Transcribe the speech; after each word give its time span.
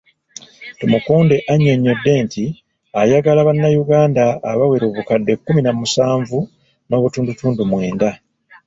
Tumukunde 0.79 1.35
annyonnyodde 1.51 2.13
nti 2.25 2.45
ayagala 3.01 3.41
bannayuganda 3.47 4.23
abawera 4.51 4.85
obukadde 4.87 5.33
kumi 5.43 5.61
na 5.63 5.71
musanvu 5.79 6.37
n'obutundutundu 6.87 7.61
mwenda. 7.71 8.09